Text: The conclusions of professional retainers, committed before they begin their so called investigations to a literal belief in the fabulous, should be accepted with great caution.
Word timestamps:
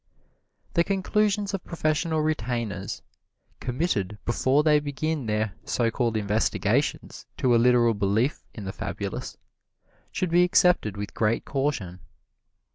The 0.73 0.83
conclusions 0.83 1.53
of 1.53 1.63
professional 1.63 2.21
retainers, 2.21 3.03
committed 3.59 4.17
before 4.25 4.63
they 4.63 4.79
begin 4.79 5.27
their 5.27 5.53
so 5.63 5.91
called 5.91 6.17
investigations 6.17 7.27
to 7.37 7.53
a 7.55 7.61
literal 7.61 7.93
belief 7.93 8.41
in 8.51 8.65
the 8.65 8.73
fabulous, 8.73 9.37
should 10.11 10.31
be 10.31 10.41
accepted 10.43 10.97
with 10.97 11.13
great 11.13 11.45
caution. 11.45 11.99